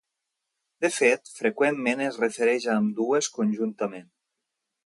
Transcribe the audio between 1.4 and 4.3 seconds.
freqüentment es refereix a ambdues conjuntament: